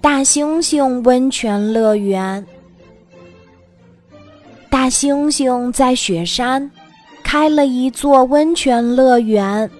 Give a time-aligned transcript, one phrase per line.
[0.00, 2.44] 大猩猩温泉乐园。
[4.70, 6.70] 大猩猩在雪山
[7.22, 9.70] 开了一座温泉乐园。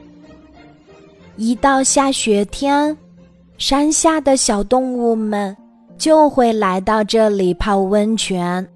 [1.36, 2.96] 一到下雪天，
[3.58, 5.54] 山下的小动物们
[5.98, 8.66] 就会来到这里泡温泉。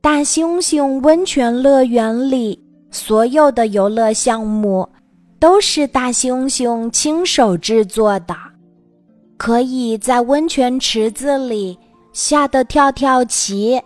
[0.00, 2.58] 大猩猩温泉乐园里
[2.90, 4.88] 所有的游乐项目
[5.38, 8.34] 都是大猩猩亲手制作的，
[9.38, 11.78] 可以在温泉池子里
[12.12, 13.80] 下的跳跳棋，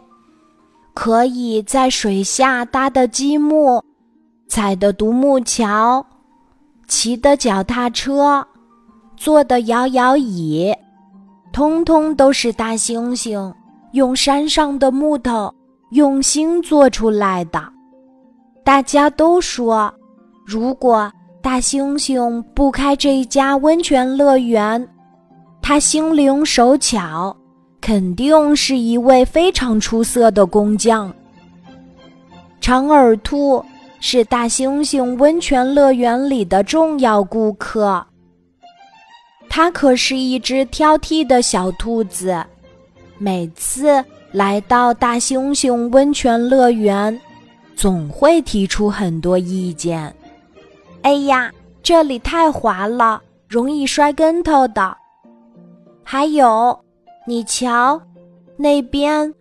[0.95, 3.85] 可以在水下搭的积木、
[4.49, 6.05] 踩的独木桥。
[6.89, 8.47] 骑的脚踏车，
[9.17, 10.75] 坐的摇摇椅，
[11.53, 13.53] 通通都是大猩猩
[13.93, 15.55] 用山上的木头
[15.91, 17.63] 用心做出来的。
[18.65, 19.93] 大家都说，
[20.47, 24.87] 如果大猩猩不开这家温泉乐园，
[25.63, 27.35] 他心灵手巧，
[27.81, 31.11] 肯定是一位非常出色的工匠。
[32.61, 33.65] 长耳兔。
[34.05, 38.05] 是大猩猩温泉乐园里的重要顾客。
[39.49, 42.45] 它可是一只挑剔的小兔子，
[43.17, 47.17] 每次来到大猩猩温泉乐园，
[47.77, 50.13] 总会提出很多意见。
[51.03, 54.97] 哎呀，这里太滑了，容易摔跟头的。
[56.15, 56.79] 还有，
[57.27, 57.99] 你瞧，
[58.59, 59.33] 那边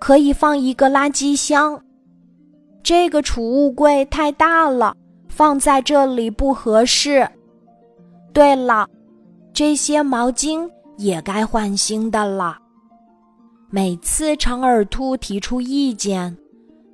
[0.00, 1.80] 可以放一个垃圾箱。
[2.82, 4.92] 这个储物柜太大了，
[5.28, 7.24] 放在这里不合适。
[8.32, 8.88] 对了，
[9.52, 12.58] 这些毛巾也该换新的了。
[13.70, 16.36] 每次长耳兔提出意见，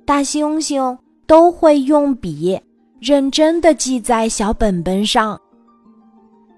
[0.05, 0.95] 大猩猩
[1.25, 2.61] 都会用笔
[2.99, 5.41] 认真的记在小本本上。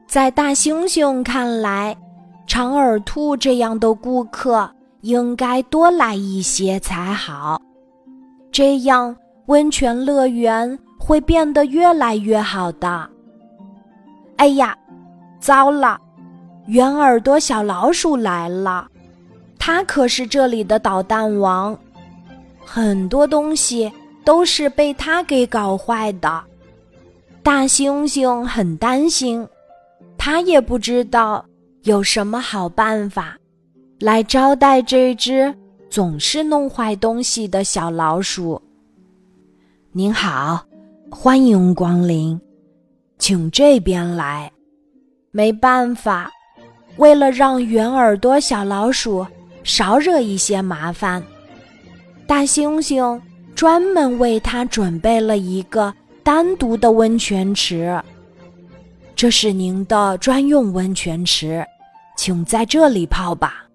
[0.10, 1.96] 在大猩猩看来，
[2.48, 4.70] 长耳兔这样的顾客
[5.02, 7.62] 应该多来一些才好，
[8.52, 9.16] 这样。
[9.48, 13.08] 温泉乐园会变得越来越好的。
[14.38, 14.76] 哎呀，
[15.40, 16.02] 糟了！
[16.66, 18.88] 圆耳朵小老鼠来了，
[19.60, 21.78] 它可是这里的捣蛋王，
[22.66, 23.94] 很多东西
[24.24, 26.44] 都是被它给搞坏的。
[27.44, 29.48] 大猩猩很担心，
[30.18, 31.46] 他也不知道
[31.86, 33.38] 有什么好办法
[34.00, 35.54] 来招待这只
[35.88, 38.60] 总是弄坏东西的小老鼠。
[39.92, 40.66] 您好，
[41.12, 42.42] 欢迎光临，
[43.20, 44.52] 请这边来。
[45.30, 46.32] 没办法，
[46.98, 49.24] 为了让圆耳朵小老鼠
[49.64, 51.22] 少惹一些麻烦，
[52.26, 53.22] 大猩猩
[53.54, 58.02] 专门为它准备了一个单独的温泉池。
[59.16, 61.66] 这是您的专用温泉池，
[62.16, 63.66] 请在这里泡吧。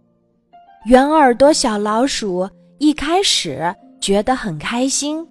[0.87, 5.27] 圆耳朵小老鼠一开始觉得很开心。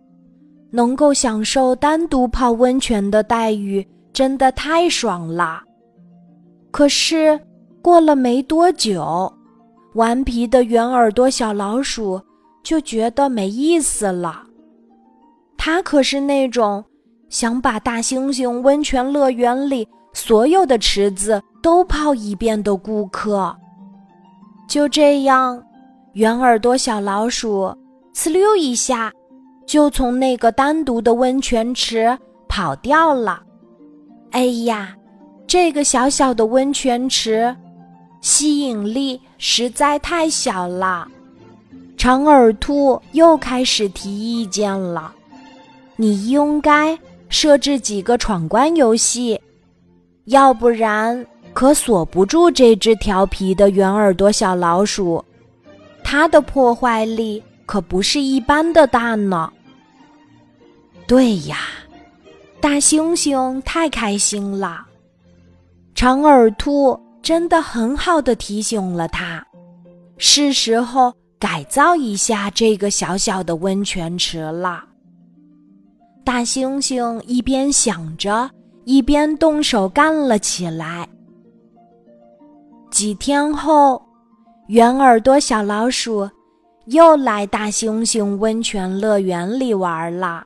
[0.71, 3.83] 能够享受单独泡温泉的待遇，
[4.13, 5.63] 真的太爽了。
[6.69, 7.39] 可是
[7.81, 9.33] 过了没多久，
[9.95, 12.21] 顽皮的圆耳朵小老鼠
[12.61, 14.43] 就觉得没意思了。
[15.57, 16.85] 它可是那种
[17.29, 23.55] 想把大猩猩温泉乐园里所有的池子都泡一遍的顾客。
[24.67, 25.63] 就这样，
[26.13, 27.75] 圆耳朵小老鼠
[28.13, 29.11] 呲溜一下。
[29.67, 33.43] 就从那个单独的温泉池跑掉了。
[34.31, 34.95] 哎呀，
[35.45, 37.55] 这个小小的温泉池
[38.19, 41.07] 吸引力实在太小了。
[41.95, 45.13] 长耳兔又开始提意见了
[45.97, 46.97] ：“你应该
[47.27, 49.39] 设置几个闯关游戏，
[50.25, 51.23] 要不然
[51.59, 55.21] 可锁不住这只调皮的圆耳朵小老鼠。
[56.05, 59.51] 它的破坏力可不是一般的大呢。”
[61.05, 61.57] 对呀，
[62.61, 64.85] 大猩猩太开心了。
[65.93, 69.45] 长耳兔真的很好的提醒了他，
[70.17, 74.85] 是时候改造一下这个小小的温泉池了。
[76.23, 78.49] 大猩猩一边想着，
[78.85, 81.05] 一边动手干了起来。
[82.99, 84.01] 几天后，
[84.67, 86.29] 圆耳朵小老鼠
[86.87, 90.45] 又来大猩猩温泉乐园里玩了。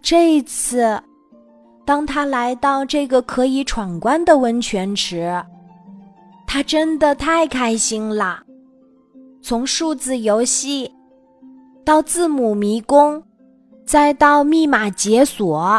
[0.00, 0.98] 这一次，
[1.84, 5.38] 当他来到这个可以闯关的温泉池，
[6.46, 8.42] 他真的太开心了。
[9.42, 10.90] 从数字游戏，
[11.84, 13.22] 到字母迷宫，
[13.84, 15.78] 再到密码解锁，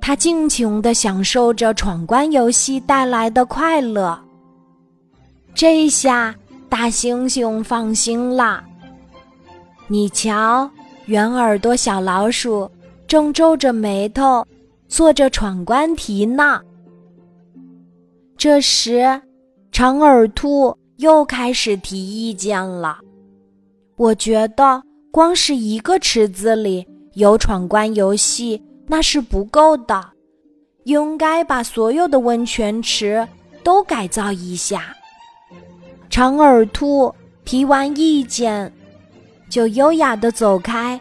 [0.00, 4.16] 他尽情地享受着闯关游戏带来的快乐。
[5.56, 6.36] 这下
[6.68, 8.62] 大猩猩放心了。
[9.86, 10.70] 你瞧，
[11.06, 12.70] 圆耳朵小老鼠
[13.08, 14.46] 正皱着眉头
[14.86, 16.60] 做着闯关题呢。
[18.36, 19.18] 这时，
[19.72, 22.98] 长耳兔又开始提意见了。
[23.96, 30.04] 我觉得，光是一个池子里有闯关游戏那是不够的，
[30.84, 33.26] 应该把所有的温泉池
[33.64, 34.94] 都改造一下。
[36.16, 37.14] 长耳兔
[37.44, 38.72] 提完意见。
[39.50, 40.98] 就优雅地走开，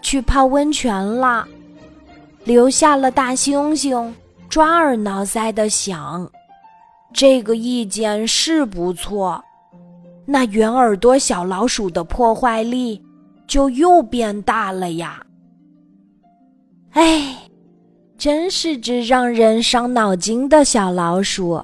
[0.00, 1.44] 去泡温泉了，
[2.44, 4.12] 留下了大猩猩
[4.48, 6.30] 抓耳挠腮的想：
[7.12, 9.42] 这个意见是不错，
[10.24, 13.02] 那圆耳朵小老鼠的破坏力
[13.48, 15.20] 就又变大了呀！
[16.92, 17.36] 哎，
[18.16, 21.60] 真是只让人伤脑筋的小老鼠。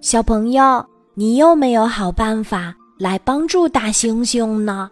[0.00, 0.84] 小朋友，
[1.18, 4.88] 你有没有好办法来帮助大猩猩呢？